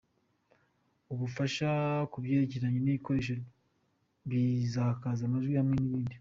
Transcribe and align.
ubufasha 1.13 1.69
ku 2.11 2.17
byerekeye 2.23 2.67
nibikoresho 2.71 3.33
bisakaza 4.29 5.21
amajwi 5.25 5.53
hamwe 5.59 5.75
nibindi. 5.77 6.09